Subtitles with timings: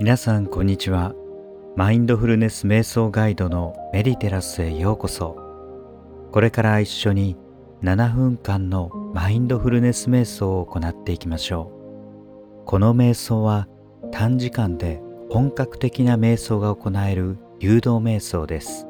[0.00, 1.14] 皆さんこんにちは。
[1.76, 5.36] マインドフルネス瞑想ガイドのメディテラスへようこそ。
[6.32, 7.36] これから一緒に
[7.84, 11.70] 7分間のマインドフルネス瞑想を行っていきましょ
[12.64, 12.64] う。
[12.66, 13.68] この瞑想は
[14.10, 18.84] 短時間で本格的な瞑想が行える誘導瞑想です。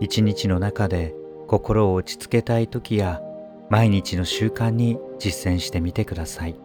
[0.00, 1.14] 一日の中で
[1.48, 3.20] 心を落ち着けたい時や
[3.68, 6.58] 毎日の習慣に実践してみてください。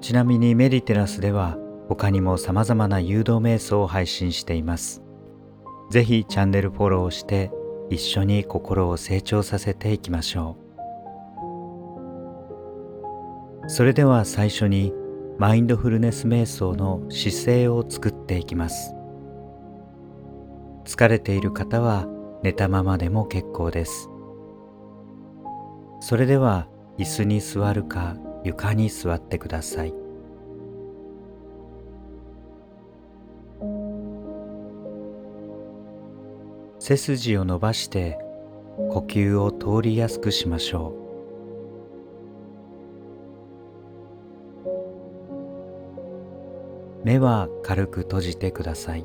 [0.00, 1.56] ちなみにメディテラスでは
[1.88, 5.02] 他にも様々な誘導瞑想を配信しています。
[5.90, 7.52] ぜひチャンネルフォローして
[7.90, 10.56] 一緒に心を成長させていきましょ
[13.64, 13.68] う。
[13.68, 14.92] それでは最初に
[15.38, 18.94] マインドフルネス瞑想の姿勢を作っていきます。
[20.84, 22.06] 疲れている方は
[22.42, 24.08] 寝たままでも結構です。
[26.00, 30.05] それでは椅子に座るか床に座ってください。
[36.78, 38.18] 背筋を伸ばして
[38.90, 41.06] 呼吸を通りやすくしましょう。
[47.04, 49.02] 目は軽く閉じてください。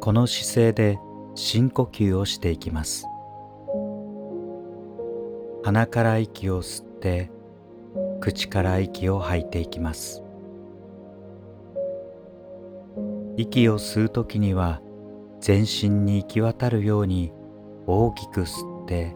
[0.00, 0.98] この姿勢で
[1.34, 3.06] 深呼吸をしていきます。
[5.62, 7.30] 鼻から息を吸って
[8.20, 10.22] 口から息を吐いていきます。
[13.36, 14.80] 息を吸う時には
[15.40, 17.32] 全身に行き渡るように
[17.86, 19.14] 大きく吸って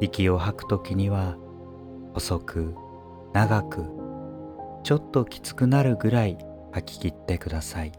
[0.00, 1.36] 息を吐く時には
[2.14, 2.74] 細く
[3.32, 3.84] 長く
[4.82, 6.38] ちょっときつくなるぐらい
[6.72, 7.92] 吐き切ってください。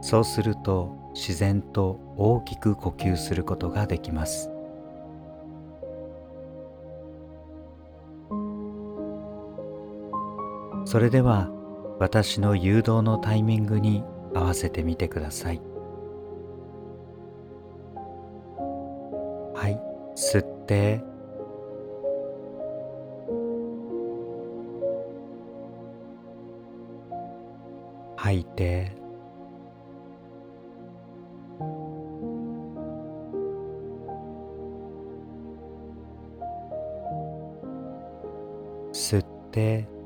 [0.00, 4.50] そうすると自然と大きく呼吸することができます。
[10.88, 11.50] それでは
[11.98, 14.04] 私の誘導のタイミングに
[14.34, 15.60] 合わせてみてください。
[19.54, 19.78] はい。
[20.16, 21.04] 吸って。
[28.16, 28.90] 吐いて。
[38.94, 39.97] 吸って。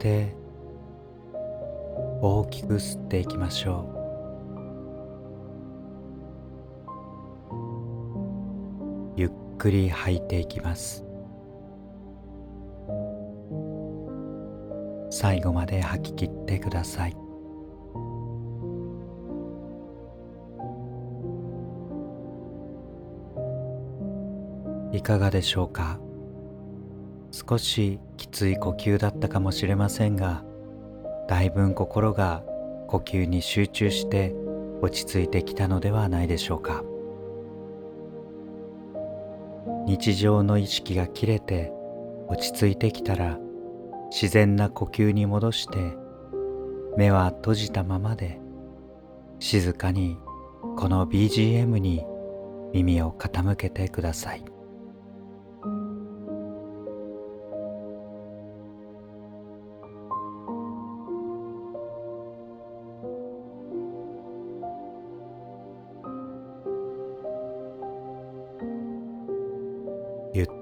[0.00, 0.34] て
[2.22, 3.84] 大きく吸っていきましょ
[9.16, 9.20] う。
[9.20, 11.04] ゆっくり吐いていきます。
[15.10, 17.16] 最後まで吐き切ってください。
[24.92, 26.00] いかがでしょうか？
[27.32, 30.42] 少しきつい呼吸だったかもしれませんが
[31.28, 32.42] だいぶ心が
[32.88, 34.34] 呼吸に集中して
[34.82, 36.82] 落ち着いてきたのではないでしょうか
[39.86, 41.72] 日常の意識が切れて
[42.28, 43.38] 落ち着いてきたら
[44.10, 45.96] 自然な呼吸に戻して
[46.96, 48.40] 目は閉じたままで
[49.38, 50.18] 静かに
[50.76, 52.04] この BGM に
[52.72, 54.49] 耳を傾けてください。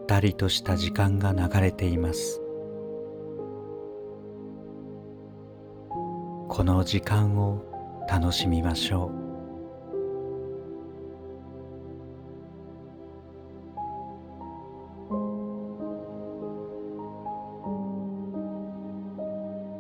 [0.09, 2.41] ったりとした時間が流れています。
[6.49, 7.63] この時間を
[8.09, 9.29] 楽しみましょう。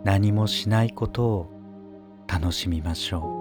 [0.05, 1.51] 何もしないことを
[2.27, 3.38] 楽しみましょう。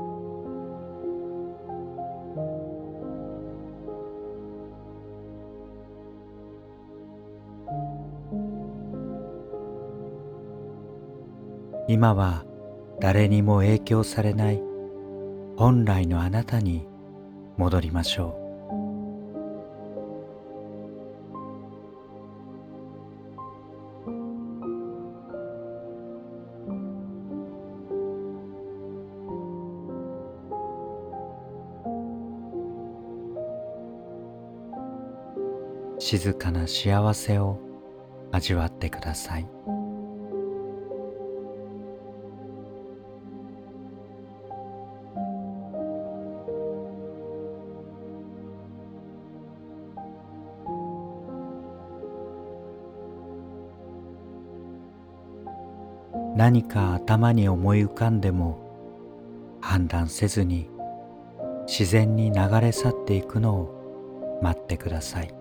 [11.90, 12.44] 今は
[13.00, 14.62] 誰にも影響されない
[15.56, 16.86] 本来のあなたに
[17.56, 18.48] 戻りましょう
[36.00, 37.60] 静かな幸せを
[38.32, 39.77] 味わってください。
[56.38, 60.70] 何か頭に思い浮かんでも判断せずに
[61.66, 65.34] 自然に流れ去っていくのを待ってください。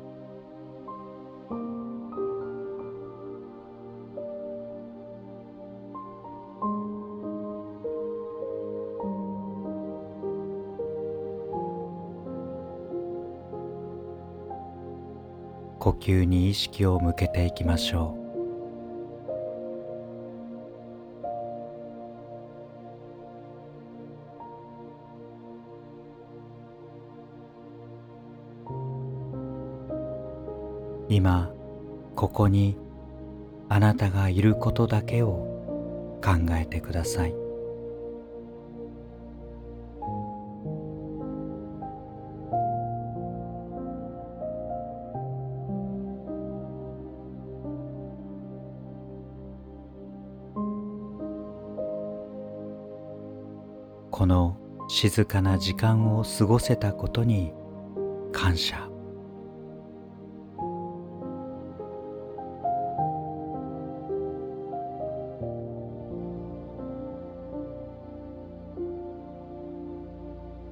[15.79, 18.26] 呼吸に意識を向けていきましょう。
[31.09, 31.53] 今
[32.15, 32.77] ここに
[33.69, 37.35] あなたがいることだけを考えてください。
[54.11, 54.57] この
[54.89, 57.53] 静かな時間を過ごせたことに
[58.33, 58.96] 感謝。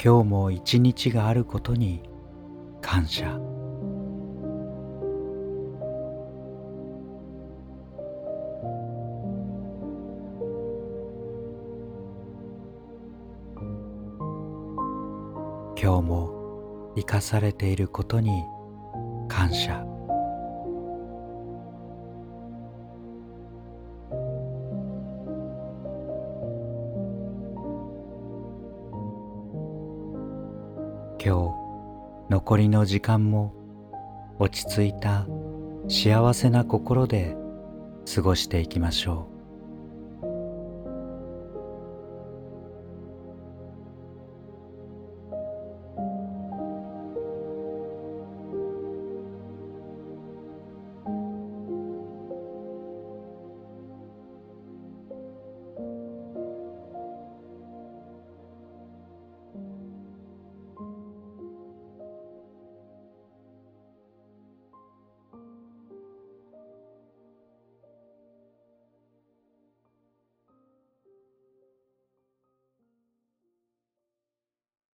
[0.05, 2.03] 今日も一日があることに
[2.83, 3.25] 感謝。
[15.81, 18.45] 今日も生かされていることに
[19.27, 19.94] 感謝。
[31.25, 33.55] 今日残りの時間も
[34.39, 35.27] 落ち着いた
[35.89, 37.35] 幸せな心で
[38.15, 39.34] 過ごしていきましょう。